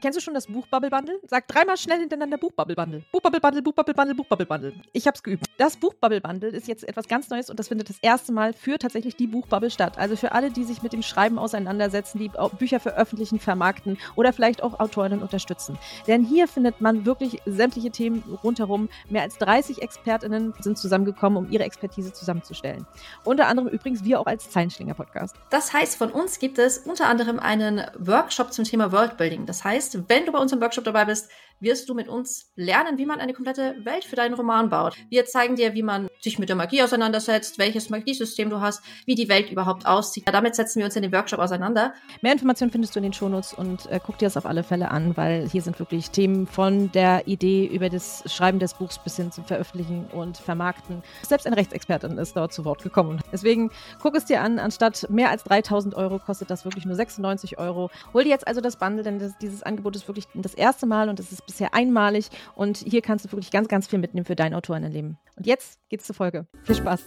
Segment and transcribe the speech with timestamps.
[0.00, 1.18] Kennst du schon das Buchbubble Bundle?
[1.26, 3.02] Sag dreimal schnell hintereinander Buchbubble Bundle.
[3.10, 4.72] Buchbubble Bundle, Buchbubble Bundle, Buchbubble Bundle.
[4.92, 5.46] Ich hab's geübt.
[5.56, 8.78] Das Buchbubble Bundle ist jetzt etwas ganz Neues und das findet das erste Mal für
[8.78, 9.98] tatsächlich die Buchbubble statt.
[9.98, 14.62] Also für alle, die sich mit dem Schreiben auseinandersetzen, die Bücher veröffentlichen, vermarkten oder vielleicht
[14.62, 15.76] auch Autorinnen unterstützen.
[16.06, 18.88] Denn hier findet man wirklich sämtliche Themen rundherum.
[19.08, 22.86] Mehr als 30 ExpertInnen sind zusammengekommen, um ihre Expertise zusammenzustellen.
[23.24, 25.34] Unter anderem übrigens wir auch als Zeilenschlinger-Podcast.
[25.50, 29.46] Das heißt, von uns gibt es unter anderem einen Workshop zum Thema Worldbuilding.
[29.46, 31.30] Das heißt, wenn du bei uns im Workshop dabei bist,
[31.60, 34.96] wirst du mit uns lernen, wie man eine komplette Welt für deinen Roman baut.
[35.10, 39.14] Wir zeigen dir, wie man sich mit der Magie auseinandersetzt, welches Magiesystem du hast, wie
[39.14, 40.24] die Welt überhaupt aussieht.
[40.26, 41.94] Damit setzen wir uns in dem Workshop auseinander.
[42.22, 44.90] Mehr Informationen findest du in den Shownotes und äh, guck dir das auf alle Fälle
[44.90, 49.16] an, weil hier sind wirklich Themen von der Idee über das Schreiben des Buchs bis
[49.16, 51.02] hin zum Veröffentlichen und Vermarkten.
[51.22, 53.20] Selbst eine Rechtsexpertin ist dort zu Wort gekommen.
[53.32, 53.70] Deswegen
[54.00, 54.58] guck es dir an.
[54.58, 57.90] Anstatt mehr als 3000 Euro kostet das wirklich nur 96 Euro.
[58.12, 61.08] Hol dir jetzt also das Bundle, denn das, dieses Angebot ist wirklich das erste Mal
[61.08, 62.28] und es ist bisher einmalig.
[62.54, 65.18] Und hier kannst du wirklich ganz, ganz viel mitnehmen für dein Autorinnenleben.
[65.36, 66.46] Und jetzt geht's zur Folge.
[66.62, 67.02] Viel Spaß.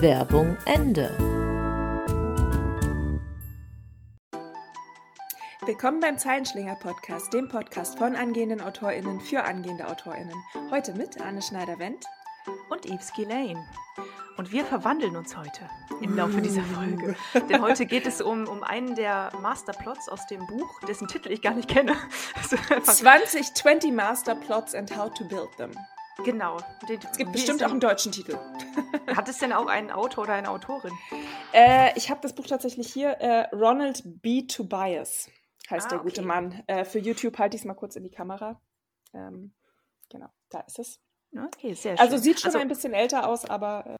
[0.00, 1.16] Werbung Ende.
[5.64, 10.34] Willkommen beim Zeilenschlinger Podcast, dem Podcast von angehenden AutorInnen für angehende AutorInnen.
[10.70, 12.04] Heute mit Anne Schneider-Wendt
[12.70, 13.64] und Yves Ghislaine.
[14.36, 15.68] Und wir verwandeln uns heute
[16.02, 17.16] im Laufe dieser Folge.
[17.48, 21.40] Denn heute geht es um, um einen der Masterplots aus dem Buch, dessen Titel ich
[21.40, 21.96] gar nicht kenne.
[22.84, 25.72] 2020 Masterplots and How to Build Them.
[26.24, 26.58] Genau.
[27.10, 28.38] Es gibt bestimmt auch einen deutschen Titel.
[29.16, 30.92] Hat es denn auch einen Autor oder eine Autorin?
[31.52, 33.10] Äh, ich habe das Buch tatsächlich hier.
[33.12, 34.46] Äh, Ronald B.
[34.46, 35.30] Tobias
[35.70, 36.28] heißt ah, der gute okay.
[36.28, 36.62] Mann.
[36.66, 38.60] Äh, für YouTube halte ich es mal kurz in die Kamera.
[39.14, 39.54] Ähm,
[40.10, 41.00] genau, da ist es.
[41.32, 42.12] Okay, sehr also schön.
[42.12, 43.96] Also sieht schon also, ein bisschen älter aus, aber äh,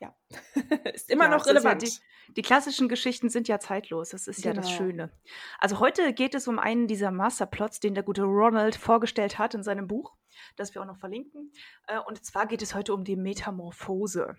[0.00, 0.14] ja,
[0.94, 1.82] ist immer ja, noch relevant.
[1.82, 4.54] Ja die, die, klassischen Geschichten sind ja zeitlos, das ist genau.
[4.54, 4.78] ja das genau.
[4.78, 5.12] Schöne.
[5.58, 9.62] Also heute geht es um einen dieser Masterplots, den der gute Ronald vorgestellt hat in
[9.62, 10.14] seinem Buch,
[10.56, 11.52] das wir auch noch verlinken.
[11.86, 14.36] Äh, und zwar geht es heute um die Metamorphose.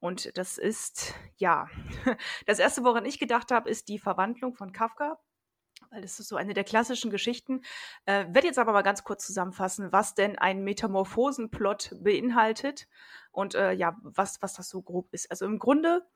[0.00, 1.68] Und das ist, ja,
[2.46, 5.18] das Erste, woran ich gedacht habe, ist die Verwandlung von Kafka
[5.90, 7.62] weil das ist so eine der klassischen Geschichten.
[8.06, 12.86] Äh, werde jetzt aber mal ganz kurz zusammenfassen, was denn ein Metamorphosenplot beinhaltet
[13.32, 15.30] und äh, ja, was, was das so grob ist.
[15.30, 16.06] Also im Grunde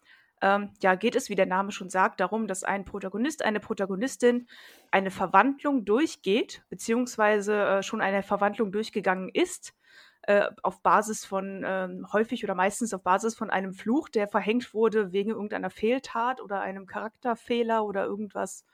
[0.41, 4.47] ähm, ja, geht es, wie der Name schon sagt, darum, dass ein Protagonist, eine Protagonistin
[4.91, 9.75] eine Verwandlung durchgeht, beziehungsweise äh, schon eine Verwandlung durchgegangen ist,
[10.23, 14.75] äh, auf Basis von, ähm, häufig oder meistens auf Basis von einem Fluch, der verhängt
[14.75, 18.65] wurde wegen irgendeiner Fehltat oder einem Charakterfehler oder irgendwas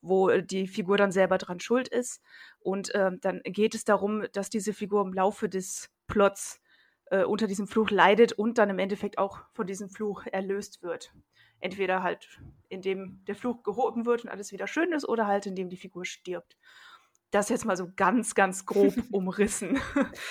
[0.00, 2.22] wo äh, die Figur dann selber dran schuld ist.
[2.60, 6.60] Und äh, dann geht es darum, dass diese Figur im Laufe des Plots
[7.06, 11.12] äh, unter diesem Fluch leidet und dann im Endeffekt auch von diesem Fluch erlöst wird.
[11.60, 15.68] Entweder halt, indem der Fluch gehoben wird und alles wieder schön ist, oder halt, indem
[15.68, 16.56] die Figur stirbt
[17.30, 19.78] das jetzt mal so ganz, ganz grob umrissen.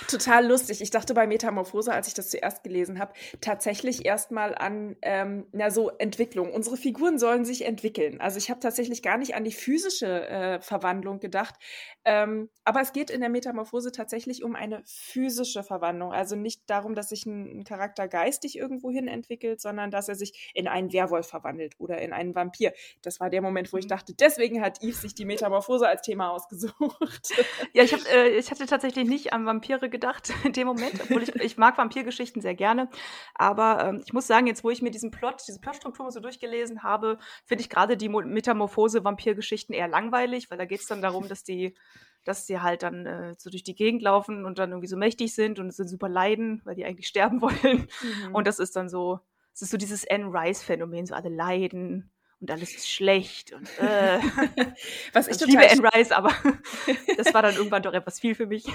[0.09, 0.81] Total lustig.
[0.81, 5.69] Ich dachte bei Metamorphose, als ich das zuerst gelesen habe, tatsächlich erstmal an ähm, na
[5.69, 6.51] so Entwicklung.
[6.51, 8.19] Unsere Figuren sollen sich entwickeln.
[8.19, 11.55] Also ich habe tatsächlich gar nicht an die physische äh, Verwandlung gedacht.
[12.03, 16.13] Ähm, aber es geht in der Metamorphose tatsächlich um eine physische Verwandlung.
[16.13, 20.15] Also nicht darum, dass sich ein, ein Charakter geistig irgendwo hin entwickelt, sondern dass er
[20.15, 22.73] sich in einen Werwolf verwandelt oder in einen Vampir.
[23.03, 23.89] Das war der Moment, wo ich mhm.
[23.89, 27.33] dachte, deswegen hat Yves sich die Metamorphose als Thema ausgesucht gesucht.
[27.73, 31.23] Ja, ich, hab, äh, ich hatte tatsächlich nicht an Vampire gedacht in dem Moment, obwohl
[31.23, 32.89] ich, ich mag Vampirgeschichten sehr gerne.
[33.35, 36.83] Aber ähm, ich muss sagen, jetzt wo ich mir diesen Plot, diese Plotstruktur so durchgelesen
[36.83, 41.43] habe, finde ich gerade die Metamorphose-Vampirgeschichten eher langweilig, weil da geht es dann darum, dass
[41.43, 41.75] die
[42.23, 45.33] dass sie halt dann äh, so durch die Gegend laufen und dann irgendwie so mächtig
[45.33, 47.87] sind und sind super leiden, weil die eigentlich sterben wollen.
[48.01, 48.35] Mhm.
[48.35, 49.19] Und das ist dann so,
[49.53, 54.19] es ist so dieses Anne Rice-Phänomen, so alle leiden und alles ist schlecht und äh,
[55.13, 56.31] was ich, ich liebe Anne Rice, aber
[57.17, 58.65] das war dann irgendwann doch etwas viel für mich.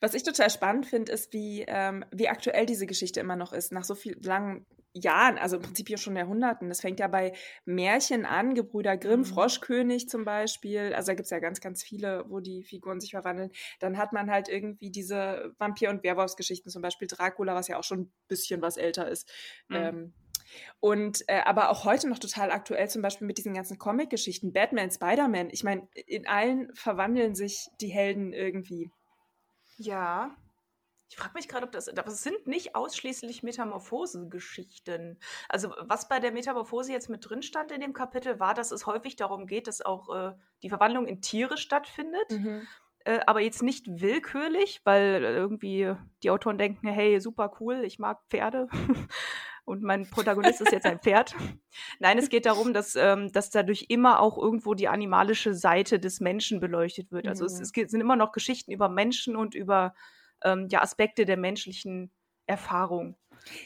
[0.00, 3.72] Was ich total spannend finde, ist, wie, ähm, wie aktuell diese Geschichte immer noch ist,
[3.72, 6.68] nach so vielen langen Jahren, also im Prinzip hier schon Jahrhunderten.
[6.68, 7.32] Das fängt ja bei
[7.64, 9.24] Märchen an, Gebrüder Grimm, mhm.
[9.26, 10.92] Froschkönig zum Beispiel.
[10.94, 13.50] Also da gibt es ja ganz, ganz viele, wo die Figuren sich verwandeln.
[13.80, 17.84] Dann hat man halt irgendwie diese Vampir- und Werwolfsgeschichten, zum Beispiel Dracula, was ja auch
[17.84, 19.30] schon ein bisschen was älter ist.
[19.68, 19.76] Mhm.
[19.76, 20.12] Ähm,
[20.80, 24.90] und äh, aber auch heute noch total aktuell, zum Beispiel mit diesen ganzen Comic-Geschichten, Batman,
[24.90, 25.50] Spider-Man.
[25.50, 28.90] Ich meine, in allen verwandeln sich die Helden irgendwie.
[29.76, 30.36] Ja.
[31.10, 35.18] Ich frage mich gerade, ob das, aber es sind nicht ausschließlich Metamorphose-Geschichten.
[35.48, 38.86] Also was bei der Metamorphose jetzt mit drin stand in dem Kapitel, war, dass es
[38.86, 42.30] häufig darum geht, dass auch äh, die Verwandlung in Tiere stattfindet.
[42.30, 42.68] Mhm.
[43.04, 48.20] Äh, aber jetzt nicht willkürlich, weil irgendwie die Autoren denken, hey, super cool, ich mag
[48.28, 48.68] Pferde.
[49.68, 51.34] und mein Protagonist ist jetzt ein Pferd.
[51.98, 56.20] Nein, es geht darum, dass, ähm, dass dadurch immer auch irgendwo die animalische Seite des
[56.20, 57.28] Menschen beleuchtet wird.
[57.28, 57.62] Also mhm.
[57.62, 59.94] es, es, sind immer noch Geschichten über Menschen und über
[60.42, 62.10] ähm, ja, Aspekte der menschlichen
[62.46, 63.16] Erfahrung,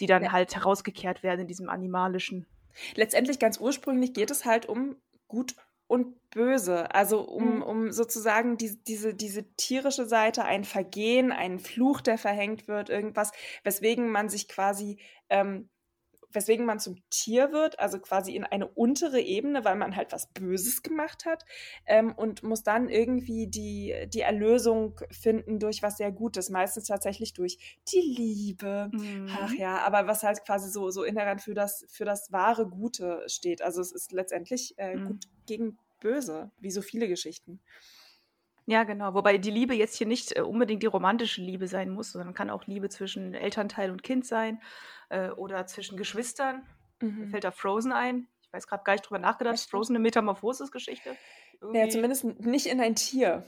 [0.01, 0.33] die dann ja.
[0.33, 2.47] halt herausgekehrt werden in diesem animalischen.
[2.97, 4.97] Letztendlich ganz ursprünglich geht es halt um
[5.29, 5.55] Gut
[5.87, 6.95] und Böse.
[6.95, 7.63] Also um, mhm.
[7.63, 13.33] um sozusagen die, diese, diese tierische Seite, ein Vergehen, ein Fluch, der verhängt wird, irgendwas,
[13.63, 15.69] weswegen man sich quasi ähm,
[16.35, 20.29] weswegen man zum Tier wird, also quasi in eine untere Ebene, weil man halt was
[20.33, 21.45] Böses gemacht hat
[21.87, 27.33] ähm, und muss dann irgendwie die, die Erlösung finden durch was sehr Gutes, meistens tatsächlich
[27.35, 28.91] durch die Liebe.
[28.93, 29.29] Mhm.
[29.41, 33.23] Ach ja, aber was halt quasi so, so inhärent für das, für das wahre Gute
[33.27, 33.63] steht.
[33.63, 35.07] Also es ist letztendlich äh, mhm.
[35.07, 37.61] gut gegen böse, wie so viele Geschichten.
[38.67, 39.15] Ja, genau.
[39.15, 42.49] Wobei die Liebe jetzt hier nicht äh, unbedingt die romantische Liebe sein muss, sondern kann
[42.49, 44.61] auch Liebe zwischen Elternteil und Kind sein
[45.13, 46.67] äh, oder zwischen Geschwistern.
[47.01, 47.29] Mhm.
[47.31, 48.27] Fällt da Frozen ein.
[48.41, 49.55] Ich weiß gerade gar nicht drüber nachgedacht.
[49.55, 51.17] Ist Frozen eine Metamorphosis-Geschichte?
[51.73, 53.45] Ja, zumindest nicht in ein Tier.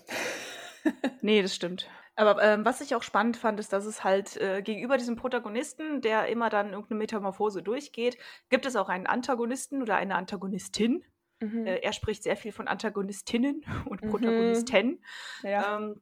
[1.21, 1.89] nee, das stimmt.
[2.17, 6.01] Aber ähm, was ich auch spannend fand, ist, dass es halt äh, gegenüber diesem Protagonisten,
[6.01, 8.19] der immer dann irgendeine Metamorphose durchgeht,
[8.51, 11.05] gibt es auch einen Antagonisten oder eine Antagonistin.
[11.41, 11.67] Mhm.
[11.67, 14.11] Äh, er spricht sehr viel von Antagonistinnen und mhm.
[14.11, 15.03] Protagonisten,
[15.43, 15.77] ja.
[15.77, 16.01] ähm,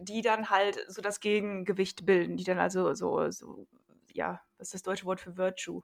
[0.00, 3.66] die dann halt so das Gegengewicht bilden, die dann also so, so
[4.12, 5.82] ja, was ist das deutsche Wort für Virtue?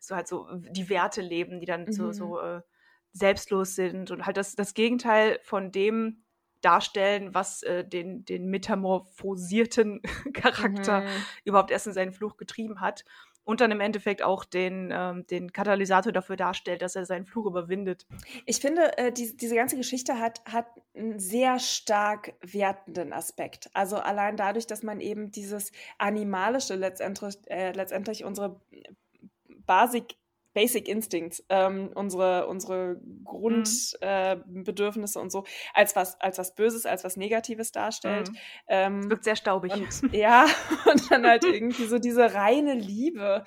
[0.00, 1.92] so halt so die Werte leben, die dann mhm.
[1.92, 2.60] so, so äh,
[3.12, 6.22] selbstlos sind und halt das, das Gegenteil von dem
[6.60, 10.00] darstellen, was äh, den, den metamorphosierten
[10.32, 11.08] Charakter mhm.
[11.44, 13.04] überhaupt erst in seinen Fluch getrieben hat
[13.46, 17.46] und dann im Endeffekt auch den, ähm, den Katalysator dafür darstellt, dass er seinen Fluch
[17.46, 18.04] überwindet.
[18.44, 20.66] Ich finde, äh, die, diese ganze Geschichte hat, hat
[20.96, 23.70] einen sehr stark wertenden Aspekt.
[23.72, 28.60] Also allein dadurch, dass man eben dieses Animalische letztendlich, äh, letztendlich unsere
[29.64, 30.16] Basic
[30.56, 35.20] Basic Instincts, ähm, unsere, unsere Grundbedürfnisse mhm.
[35.20, 35.44] äh, und so,
[35.74, 38.30] als was, als was Böses, als was Negatives darstellt.
[38.30, 38.36] Mhm.
[38.66, 39.74] Ähm, wirkt sehr staubig.
[39.74, 40.46] Und, ja,
[40.90, 43.44] und dann halt irgendwie so diese reine Liebe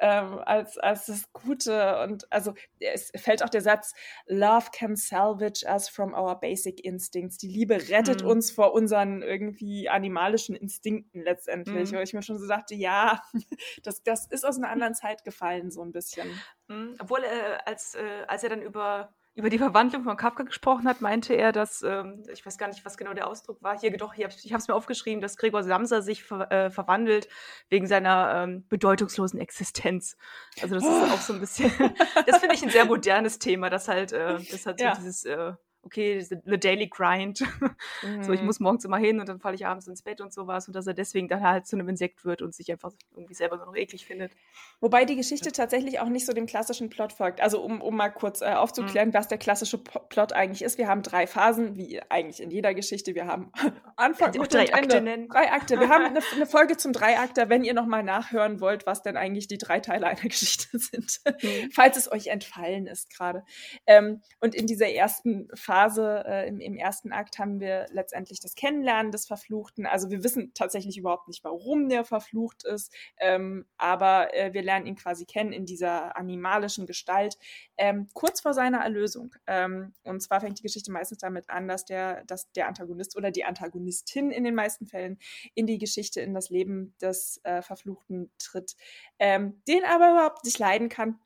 [0.00, 1.98] ähm, als, als das Gute.
[2.00, 3.94] Und also es fällt auch der Satz,
[4.26, 7.38] Love can salvage us from our basic instincts.
[7.38, 8.28] Die Liebe rettet mhm.
[8.28, 11.90] uns vor unseren irgendwie animalischen Instinkten letztendlich.
[11.90, 11.96] Mhm.
[11.96, 13.22] Wo ich mir schon so dachte, ja,
[13.82, 16.28] das, das ist aus einer anderen Zeit gefallen, so ein bisschen.
[16.68, 16.96] Mhm.
[16.98, 21.00] Obwohl, äh, als, äh, als er dann über, über die Verwandlung von Kafka gesprochen hat,
[21.00, 24.14] meinte er, dass, ähm, ich weiß gar nicht, was genau der Ausdruck war, hier doch,
[24.14, 27.28] hier, ich habe es mir aufgeschrieben, dass Gregor Samsa sich ver, äh, verwandelt
[27.68, 30.16] wegen seiner ähm, bedeutungslosen Existenz.
[30.60, 31.70] Also das ist auch so ein bisschen,
[32.26, 34.94] das finde ich ein sehr modernes Thema, dass halt, äh, das hat so ja.
[34.94, 37.40] dieses äh, okay, the daily grind.
[37.40, 37.70] Mhm.
[38.22, 38.46] So, ich mhm.
[38.46, 40.86] muss morgens immer hin und dann falle ich abends ins Bett und sowas und dass
[40.86, 43.76] er deswegen dann halt zu einem Insekt wird und sich einfach irgendwie selber nur noch
[43.76, 44.32] eklig findet.
[44.80, 47.40] Wobei die Geschichte tatsächlich auch nicht so dem klassischen Plot folgt.
[47.40, 49.14] Also um, um mal kurz äh, aufzuklären, mhm.
[49.14, 50.78] was der klassische Plot eigentlich ist.
[50.78, 53.14] Wir haben drei Phasen, wie eigentlich in jeder Geschichte.
[53.14, 53.50] Wir haben
[53.96, 55.00] Anfang, Mitte drei Akte Ende.
[55.02, 55.28] Nennen.
[55.28, 55.78] Drei Akte.
[55.78, 59.48] Wir haben eine, eine Folge zum Dreiakter, wenn ihr nochmal nachhören wollt, was denn eigentlich
[59.48, 61.20] die drei Teile einer Geschichte sind.
[61.42, 61.70] Mhm.
[61.72, 63.44] Falls es euch entfallen ist gerade.
[63.86, 68.40] Ähm, und in dieser ersten Phase Phase äh, im, im, ersten Akt haben wir letztendlich
[68.40, 69.86] das Kennenlernen des Verfluchten.
[69.86, 74.86] Also wir wissen tatsächlich überhaupt nicht, warum der verflucht ist, ähm, aber äh, wir lernen
[74.86, 77.38] ihn quasi kennen in dieser animalischen Gestalt,
[77.76, 79.36] ähm, kurz vor seiner Erlösung.
[79.46, 83.30] Ähm, und zwar fängt die Geschichte meistens damit an, dass der, dass der Antagonist oder
[83.30, 85.20] die Antagonistin in den meisten Fällen
[85.54, 88.74] in die Geschichte, in das Leben des äh, Verfluchten tritt,
[89.20, 91.20] ähm, den aber überhaupt nicht leiden kann.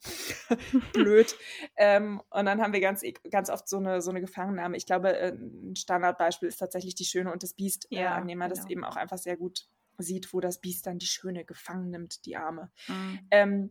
[0.92, 1.34] Blöd.
[1.78, 4.76] Ähm, und dann haben wir ganz, ganz oft so eine, so eine Gefangennahme.
[4.76, 8.26] Ich glaube, äh, ein Standardbeispiel ist tatsächlich die Schöne und das Biest, äh, ja, an
[8.26, 8.60] dem man genau.
[8.60, 12.26] das eben auch einfach sehr gut sieht, wo das Biest dann die Schöne gefangen nimmt,
[12.26, 12.70] die Arme.
[12.88, 13.18] Mhm.
[13.30, 13.70] Ähm,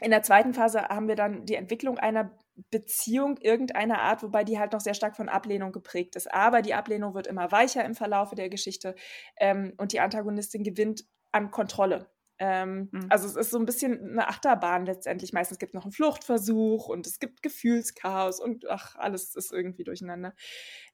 [0.00, 2.36] in der zweiten Phase haben wir dann die Entwicklung einer
[2.70, 6.32] Beziehung irgendeiner Art, wobei die halt noch sehr stark von Ablehnung geprägt ist.
[6.32, 8.94] Aber die Ablehnung wird immer weicher im Verlaufe der Geschichte
[9.36, 12.10] ähm, und die Antagonistin gewinnt an Kontrolle.
[12.42, 13.06] Ähm, mhm.
[13.10, 15.34] Also es ist so ein bisschen eine Achterbahn letztendlich.
[15.34, 19.84] Meistens gibt es noch einen Fluchtversuch und es gibt Gefühlschaos und ach, alles ist irgendwie
[19.84, 20.34] durcheinander.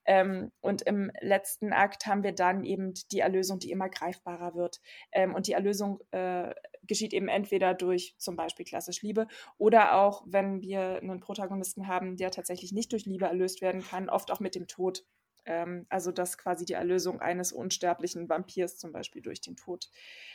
[0.04, 4.80] Ähm, und im letzten Akt haben wir dann eben die Erlösung, die immer greifbarer wird.
[5.12, 10.24] Ähm, und die Erlösung äh, geschieht eben entweder durch zum Beispiel klassisch Liebe oder auch,
[10.26, 14.40] wenn wir einen Protagonisten haben, der tatsächlich nicht durch Liebe erlöst werden kann, oft auch
[14.40, 15.04] mit dem Tod.
[15.44, 19.88] Ähm, also dass quasi die Erlösung eines unsterblichen Vampirs zum Beispiel durch den Tod.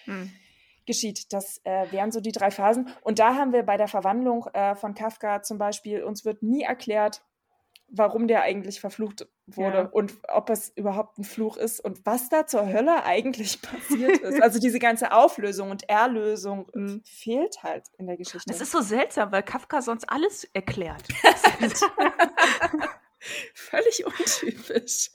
[0.06, 0.32] Mhm
[0.86, 1.32] geschieht.
[1.34, 2.90] Das äh, wären so die drei Phasen.
[3.02, 6.64] Und da haben wir bei der Verwandlung äh, von Kafka zum Beispiel, uns wird nie
[6.64, 7.22] erklärt,
[7.92, 9.90] warum der eigentlich verflucht wurde ja.
[9.92, 14.42] und ob es überhaupt ein Fluch ist und was da zur Hölle eigentlich passiert ist.
[14.42, 17.02] Also diese ganze Auflösung und Erlösung mhm.
[17.04, 18.48] fehlt halt in der Geschichte.
[18.48, 21.04] Das ist so seltsam, weil Kafka sonst alles erklärt.
[23.54, 25.12] Völlig untypisch.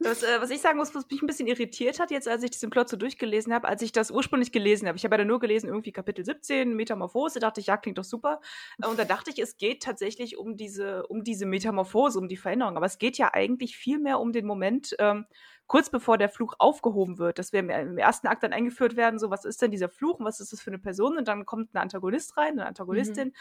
[0.00, 2.50] Das, äh, was ich sagen muss, was mich ein bisschen irritiert hat, jetzt als ich
[2.50, 4.96] diesen Plot so durchgelesen habe, als ich das ursprünglich gelesen habe.
[4.96, 8.40] Ich habe ja nur gelesen, irgendwie Kapitel 17, Metamorphose, dachte ich, ja, klingt doch super.
[8.84, 12.76] Und da dachte ich, es geht tatsächlich um diese, um diese Metamorphose, um die Veränderung.
[12.76, 15.26] Aber es geht ja eigentlich viel mehr um den Moment, ähm,
[15.68, 19.30] kurz bevor der Fluch aufgehoben wird, dass wir im, ersten Akt dann eingeführt werden, so
[19.30, 21.74] was ist denn dieser Fluch und was ist das für eine Person und dann kommt
[21.74, 23.32] ein Antagonist rein, eine Antagonistin, mhm.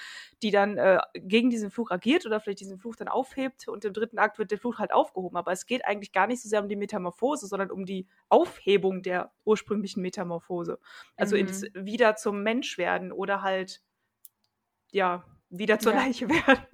[0.43, 3.93] die dann äh, gegen diesen Fluch agiert oder vielleicht diesen Fluch dann aufhebt und im
[3.93, 5.37] dritten Akt wird der Fluch halt aufgehoben.
[5.37, 9.01] Aber es geht eigentlich gar nicht so sehr um die Metamorphose, sondern um die Aufhebung
[9.01, 10.79] der ursprünglichen Metamorphose.
[11.15, 11.41] Also mhm.
[11.41, 13.81] ins wieder zum Mensch werden oder halt
[14.91, 15.99] ja wieder zur ja.
[15.99, 16.65] Leiche werden.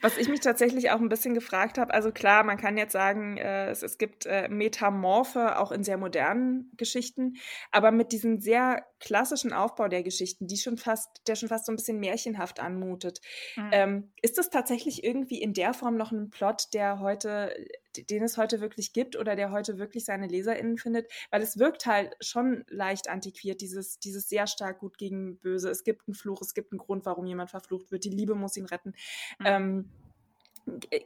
[0.00, 3.36] Was ich mich tatsächlich auch ein bisschen gefragt habe, also klar, man kann jetzt sagen,
[3.36, 7.34] äh, es, es gibt äh, Metamorphe auch in sehr modernen Geschichten,
[7.70, 11.72] aber mit diesem sehr klassischen Aufbau der Geschichten, die schon fast, der schon fast so
[11.72, 13.20] ein bisschen märchenhaft anmutet,
[13.56, 13.70] mhm.
[13.72, 17.54] ähm, ist das tatsächlich irgendwie in der Form noch ein Plot, der heute
[17.98, 21.86] den es heute wirklich gibt oder der heute wirklich seine LeserInnen findet, weil es wirkt
[21.86, 25.70] halt schon leicht antiquiert, dieses, dieses sehr stark gut gegen böse.
[25.70, 28.56] Es gibt einen Fluch, es gibt einen Grund, warum jemand verflucht wird, die Liebe muss
[28.56, 28.94] ihn retten.
[29.38, 29.46] Mhm.
[29.46, 29.90] Ähm,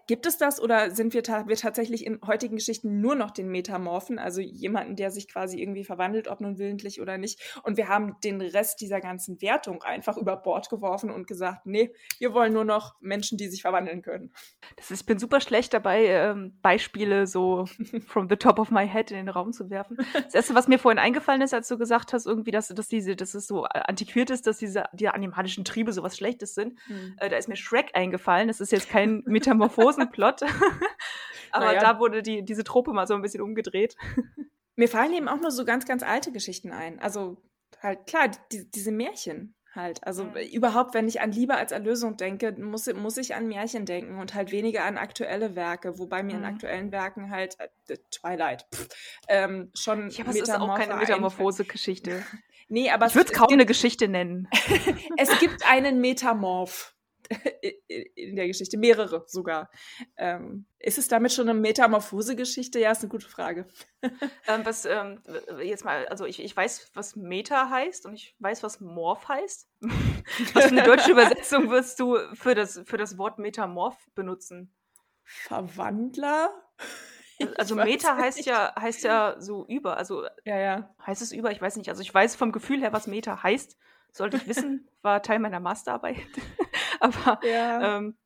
[0.07, 3.49] Gibt es das oder sind wir, ta wir, tatsächlich in heutigen Geschichten nur noch den
[3.49, 7.41] Metamorphen, also jemanden, der sich quasi irgendwie verwandelt, ob nun willentlich oder nicht?
[7.65, 11.93] Und wir haben den Rest dieser ganzen Wertung einfach über Bord geworfen und gesagt, nee,
[12.21, 14.33] wir wollen nur noch Menschen, die sich verwandeln können.
[14.77, 17.65] Das ist, ich bin super schlecht dabei, ähm, Beispiele so
[18.07, 19.97] from the top of my head in den Raum zu werfen.
[20.13, 23.17] Das erste, was mir vorhin eingefallen ist, als du gesagt hast, irgendwie, dass, dass diese,
[23.17, 27.17] dass es so antiquiert ist, dass diese die animalischen Triebe so was Schlechtes sind, mhm.
[27.17, 28.47] äh, da ist mir Shrek eingefallen.
[28.47, 30.43] Das ist jetzt kein Metamorphen Metamorphosenplot.
[31.51, 31.81] Aber naja.
[31.81, 33.97] da wurde die, diese Trope mal so ein bisschen umgedreht.
[34.77, 37.01] Mir fallen eben auch nur so ganz, ganz alte Geschichten ein.
[37.01, 37.39] Also
[37.81, 40.05] halt klar, die, diese Märchen halt.
[40.07, 40.37] Also mhm.
[40.53, 44.35] überhaupt, wenn ich an Liebe als Erlösung denke, muss, muss ich an Märchen denken und
[44.35, 46.41] halt weniger an aktuelle Werke, wobei mir mhm.
[46.41, 47.57] in aktuellen Werken halt
[47.89, 48.89] äh, Twilight pff,
[49.29, 52.23] ähm, schon Ja, aber es ist auch keine Metamorphose-Geschichte.
[52.69, 54.49] nee, aber ich würde es kaum eine Geschichte nennen.
[55.17, 56.95] es gibt einen Metamorph.
[57.89, 59.71] in der Geschichte, mehrere sogar.
[60.17, 62.79] Ähm, ist es damit schon eine Metamorphose-Geschichte?
[62.79, 63.67] Ja, ist eine gute Frage.
[64.03, 65.21] ähm, was ähm,
[65.63, 69.69] jetzt mal, also ich, ich weiß, was Meta heißt und ich weiß, was Morph heißt.
[70.55, 74.73] was für eine deutsche Übersetzung wirst du für das, für das Wort Metamorph benutzen?
[75.25, 76.51] Verwandler?
[77.57, 80.95] Also Meta heißt ja, heißt ja so über, also ja, ja.
[81.07, 81.89] heißt es über, ich weiß nicht.
[81.89, 83.77] Also ich weiß vom Gefühl her, was Meta heißt.
[84.11, 86.17] Sollte ich wissen, war Teil meiner Masterarbeit.
[87.01, 87.99] Aber ja.
[87.99, 88.17] ähm,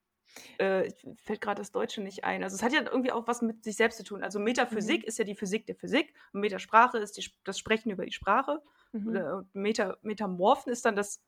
[0.58, 0.90] äh,
[1.22, 2.42] fällt gerade das Deutsche nicht ein.
[2.42, 4.22] Also es hat ja irgendwie auch was mit sich selbst zu tun.
[4.22, 5.08] Also Metaphysik mhm.
[5.08, 8.62] ist ja die Physik der Physik und Metasprache ist die, das Sprechen über die Sprache.
[8.92, 9.46] Mhm.
[9.52, 11.20] Meta, Metamorphen ist dann das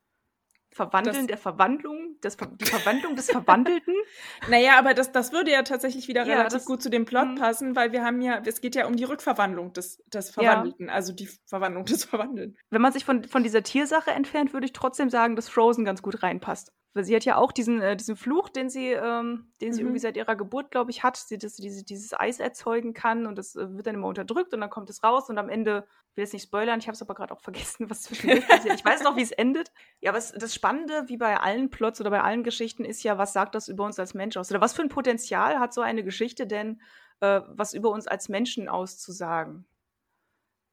[0.74, 3.94] Verwandeln das, der Verwandlung, das, die Verwandlung des Verwandelten.
[4.48, 7.28] Naja, aber das, das würde ja tatsächlich wieder ja, relativ das, gut zu dem Plot
[7.28, 7.40] mh.
[7.40, 10.92] passen, weil wir haben ja, es geht ja um die Rückverwandlung des, des Verwandelten, ja.
[10.92, 12.56] also die Verwandlung des Verwandeln.
[12.70, 16.02] Wenn man sich von, von dieser Tiersache entfernt, würde ich trotzdem sagen, dass Frozen ganz
[16.02, 16.72] gut reinpasst.
[16.94, 19.88] Weil sie hat ja auch diesen, äh, diesen Fluch, den sie, ähm, den sie mhm.
[19.88, 23.26] irgendwie seit ihrer Geburt, glaube ich, hat, sie, dass sie diese, dieses Eis erzeugen kann
[23.26, 25.84] und das äh, wird dann immer unterdrückt und dann kommt es raus und am Ende,
[26.10, 28.76] ich will jetzt nicht spoilern, ich habe es aber gerade auch vergessen, was zwischendurch passiert.
[28.76, 29.72] Ich weiß noch, wie es endet.
[30.00, 33.32] Ja, aber das Spannende, wie bei allen Plots oder bei allen Geschichten, ist ja, was
[33.32, 34.50] sagt das über uns als Mensch aus?
[34.52, 36.80] Oder was für ein Potenzial hat so eine Geschichte denn,
[37.20, 39.66] äh, was über uns als Menschen auszusagen?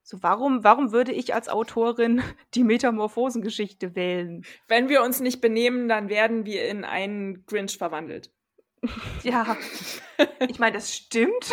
[0.03, 2.21] So, warum, warum würde ich als Autorin
[2.53, 4.45] die Metamorphosengeschichte wählen?
[4.67, 8.31] Wenn wir uns nicht benehmen, dann werden wir in einen Grinch verwandelt.
[9.23, 9.55] ja,
[10.49, 11.51] ich meine, das stimmt.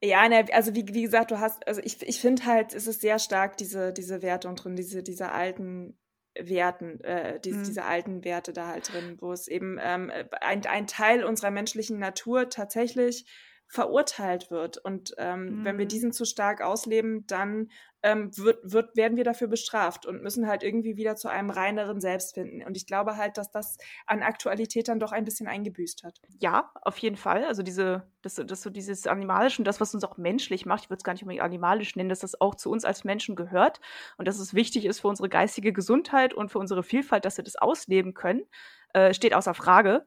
[0.00, 3.00] ja, ne, also wie, wie gesagt, du hast, also ich, ich finde halt, es ist
[3.00, 5.98] sehr stark diese, diese Wertung drin, diese, diese alten
[6.38, 7.64] Werten, äh, diese, mhm.
[7.64, 11.98] diese alten Werte da halt drin, wo es eben ähm, ein, ein Teil unserer menschlichen
[11.98, 13.26] Natur tatsächlich
[13.68, 14.78] verurteilt wird.
[14.78, 15.64] Und ähm, mhm.
[15.64, 15.90] wenn wir mhm.
[15.90, 17.68] diesen zu stark ausleben, dann
[18.02, 22.00] ähm, wird, wird, werden wir dafür bestraft und müssen halt irgendwie wieder zu einem reineren
[22.00, 22.62] Selbst finden.
[22.64, 26.18] Und ich glaube halt, dass das an Aktualität dann doch ein bisschen eingebüßt hat.
[26.38, 27.44] Ja, auf jeden Fall.
[27.44, 30.90] Also diese, das, das so dieses Animalische und das, was uns auch menschlich macht, ich
[30.90, 33.80] würde es gar nicht unbedingt animalisch nennen, dass das auch zu uns als Menschen gehört
[34.16, 37.44] und dass es wichtig ist für unsere geistige Gesundheit und für unsere Vielfalt, dass wir
[37.44, 38.46] das ausleben können,
[38.94, 40.06] äh, steht außer Frage.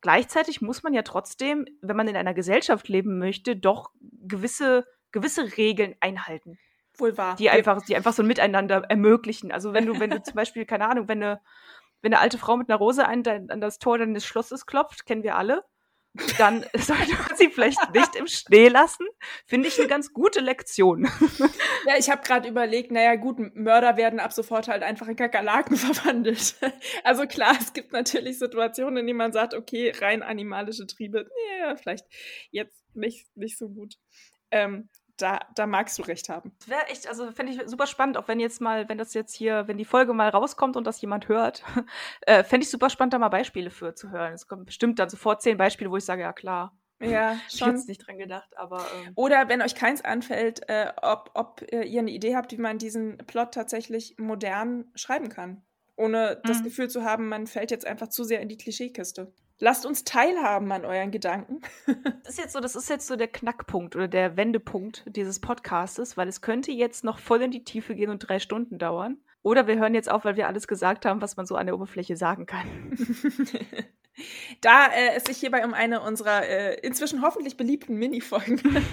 [0.00, 5.56] Gleichzeitig muss man ja trotzdem, wenn man in einer Gesellschaft leben möchte, doch gewisse, gewisse
[5.56, 6.58] Regeln einhalten.
[6.96, 7.36] Wohl wahr.
[7.36, 9.52] Die einfach, die einfach so ein Miteinander ermöglichen.
[9.52, 11.40] Also wenn du, wenn du zum Beispiel, keine Ahnung, wenn eine,
[12.02, 15.22] wenn eine alte Frau mit einer Rose an, an das Tor deines Schlosses klopft, kennen
[15.22, 15.64] wir alle
[16.38, 19.06] dann sollte man sie vielleicht nicht im Schnee lassen.
[19.46, 21.08] Finde ich eine ganz gute Lektion.
[21.86, 25.76] Ja, ich habe gerade überlegt, naja gut, Mörder werden ab sofort halt einfach in Kakerlaken
[25.78, 26.56] verwandelt.
[27.04, 31.74] Also klar, es gibt natürlich Situationen, in denen man sagt, okay, rein animalische Triebe, ja,
[31.76, 32.04] vielleicht
[32.50, 33.94] jetzt nicht, nicht so gut.
[34.50, 34.90] Ähm,
[35.20, 36.52] da, da magst du recht haben.
[36.60, 39.34] Das wäre echt, also fände ich super spannend, auch wenn jetzt mal, wenn das jetzt
[39.34, 41.62] hier, wenn die Folge mal rauskommt und das jemand hört,
[42.22, 44.32] äh, fände ich super spannend, da mal Beispiele für zu hören.
[44.32, 46.76] Es kommen bestimmt dann sofort zehn Beispiele, wo ich sage, ja klar.
[47.02, 47.70] Ja, schon.
[47.70, 48.86] Ich jetzt nicht dran gedacht, aber.
[49.04, 49.12] Ähm.
[49.14, 52.78] Oder wenn euch keins anfällt, äh, ob, ob äh, ihr eine Idee habt, wie man
[52.78, 55.62] diesen Plot tatsächlich modern schreiben kann.
[55.96, 56.48] Ohne mhm.
[56.48, 59.32] das Gefühl zu haben, man fällt jetzt einfach zu sehr in die Klischeekiste.
[59.62, 61.60] Lasst uns teilhaben an euren Gedanken.
[62.22, 66.16] das ist jetzt so, das ist jetzt so der Knackpunkt oder der Wendepunkt dieses Podcastes,
[66.16, 69.18] weil es könnte jetzt noch voll in die Tiefe gehen und drei Stunden dauern.
[69.42, 71.74] Oder wir hören jetzt auf, weil wir alles gesagt haben, was man so an der
[71.74, 72.66] Oberfläche sagen kann.
[74.60, 78.60] Da äh, es sich hierbei um eine unserer äh, inzwischen hoffentlich beliebten Minifolgen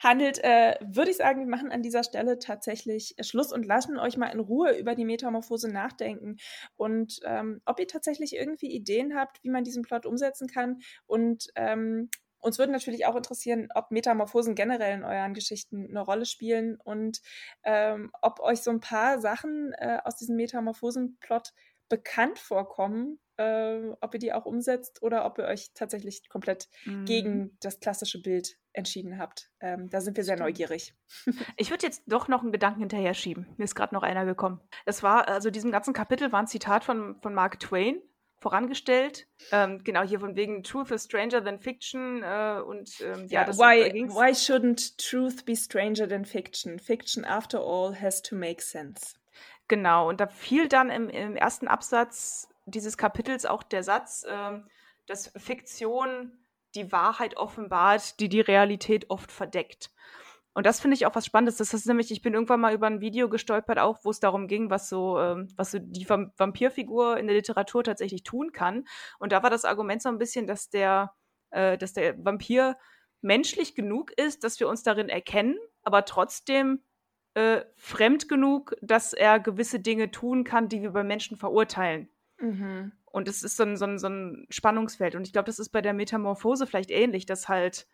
[0.00, 4.16] handelt, äh, würde ich sagen, wir machen an dieser Stelle tatsächlich Schluss und lassen euch
[4.16, 6.36] mal in Ruhe über die Metamorphose nachdenken
[6.76, 11.48] und ähm, ob ihr tatsächlich irgendwie Ideen habt, wie man diesen Plot umsetzen kann und
[11.56, 12.10] ähm,
[12.40, 17.20] uns würde natürlich auch interessieren, ob Metamorphosen generell in euren Geschichten eine Rolle spielen und
[17.64, 21.52] ähm, ob euch so ein paar Sachen äh, aus diesem Metamorphosen-Plot
[21.88, 27.04] bekannt vorkommen, äh, ob ihr die auch umsetzt oder ob ihr euch tatsächlich komplett mhm.
[27.04, 29.50] gegen das klassische Bild entschieden habt.
[29.60, 30.48] Ähm, da sind wir sehr Stimmt.
[30.48, 30.94] neugierig.
[31.56, 33.46] Ich würde jetzt doch noch einen Gedanken hinterher schieben.
[33.56, 34.60] Mir ist gerade noch einer gekommen.
[34.86, 38.00] Das war, also diesem ganzen Kapitel war ein Zitat von, von Mark Twain
[38.38, 39.26] vorangestellt.
[39.50, 43.58] Ähm, genau, hier von wegen Truth is stranger than fiction äh, und ähm, ja, das
[43.58, 46.78] why, why shouldn't truth be stranger than fiction?
[46.78, 49.16] Fiction after all has to make sense.
[49.66, 54.58] Genau, und da fiel dann im, im ersten Absatz dieses Kapitels auch der Satz, äh,
[55.06, 56.32] dass Fiktion
[56.74, 59.90] die Wahrheit offenbart, die die Realität oft verdeckt.
[60.54, 61.56] Und das finde ich auch was Spannendes.
[61.56, 64.48] Das ist nämlich, ich bin irgendwann mal über ein Video gestolpert, auch wo es darum
[64.48, 68.84] ging, was so, ähm, was so die Vampirfigur in der Literatur tatsächlich tun kann.
[69.18, 71.14] Und da war das Argument so ein bisschen, dass der,
[71.50, 72.76] äh, dass der Vampir
[73.20, 76.82] menschlich genug ist, dass wir uns darin erkennen, aber trotzdem
[77.34, 82.08] äh, fremd genug, dass er gewisse Dinge tun kann, die wir bei Menschen verurteilen.
[82.40, 82.92] Mhm.
[83.04, 85.14] Und es ist so ein, so, ein, so ein Spannungsfeld.
[85.14, 87.86] Und ich glaube, das ist bei der Metamorphose vielleicht ähnlich, dass halt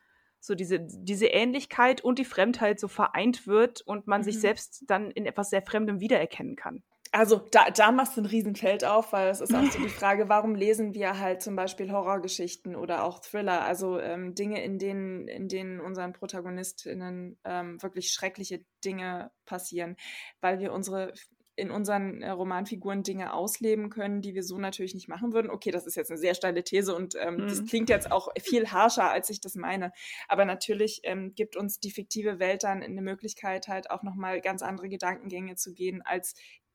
[0.45, 4.25] so diese, diese Ähnlichkeit und die Fremdheit so vereint wird und man mhm.
[4.25, 6.83] sich selbst dann in etwas sehr Fremdem wiedererkennen kann.
[7.13, 10.29] Also da, da machst du ein Riesenfeld auf, weil es ist auch so die Frage,
[10.29, 15.29] warum lesen wir halt zum Beispiel Horrorgeschichten oder auch Thriller, also ähm, Dinge, in denen,
[15.29, 19.97] in denen unseren ProtagonistInnen ähm, wirklich schreckliche Dinge passieren,
[20.41, 21.13] weil wir unsere
[21.57, 25.51] in unseren äh, Romanfiguren Dinge ausleben können, die wir so natürlich nicht machen würden.
[25.51, 27.49] Okay, das ist jetzt eine sehr steile These und ähm, mhm.
[27.49, 29.93] das klingt jetzt auch viel harscher, als ich das meine.
[30.29, 34.63] Aber natürlich ähm, gibt uns die fiktive Welt dann eine Möglichkeit, halt auch nochmal ganz
[34.63, 36.35] andere Gedankengänge zu gehen, als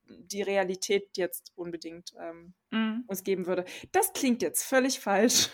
[0.09, 3.03] die Realität jetzt unbedingt ähm, mm.
[3.07, 3.65] uns geben würde.
[3.91, 5.49] Das klingt jetzt völlig falsch.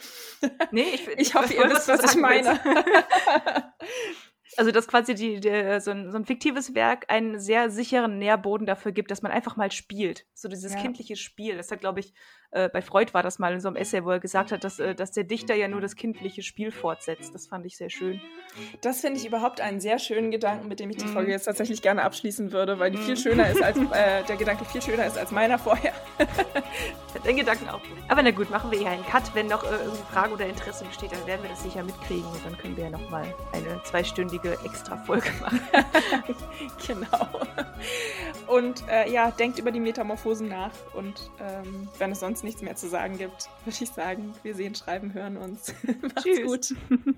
[0.72, 2.60] Nee, ich, ich hoffe, ihr wisst, was, was ich meine.
[4.58, 8.66] Also, dass quasi die, die, so, ein, so, ein, fiktives Werk einen sehr sicheren Nährboden
[8.66, 10.26] dafür gibt, dass man einfach mal spielt.
[10.34, 10.82] So dieses ja.
[10.82, 11.58] kindliche Spiel.
[11.58, 12.14] Das hat, glaube ich,
[12.56, 14.80] äh, bei Freud war das mal in so einem Essay, wo er gesagt hat, dass,
[14.80, 17.36] äh, dass der Dichter ja nur das kindliche Spiel fortsetzt.
[17.36, 18.22] Das fand ich sehr schön.
[18.82, 21.34] Das finde ich überhaupt einen sehr schönen Gedanken, mit dem ich die Folge mm.
[21.34, 23.20] jetzt tatsächlich gerne abschließen würde, weil die viel mhm.
[23.20, 25.92] schöner ist als äh, der Gedanke viel schöner ist als meiner vorher.
[27.26, 27.82] Den Gedanken auch.
[28.08, 29.34] Aber na gut, machen wir hier einen Cut.
[29.34, 32.46] Wenn noch äh, irgendeine Frage oder Interesse besteht, dann werden wir das sicher mitkriegen und
[32.46, 35.60] dann können wir ja nochmal eine zweistündige Extra-Folge machen.
[36.88, 37.28] genau.
[38.48, 42.76] Und äh, ja, denkt über die Metamorphosen nach und ähm, wenn es sonst nichts mehr
[42.76, 45.74] zu sagen gibt, würde ich sagen, wir sehen, schreiben, hören uns.
[46.02, 46.44] Macht's Tschüss.
[46.46, 46.76] gut.